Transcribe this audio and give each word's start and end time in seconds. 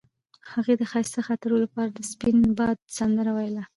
هغې 0.53 0.73
د 0.77 0.83
ښایسته 0.91 1.21
خاطرو 1.27 1.55
لپاره 1.63 1.89
د 1.91 1.99
سپین 2.11 2.37
باد 2.57 2.77
سندره 2.97 3.31
ویله. 3.37 3.63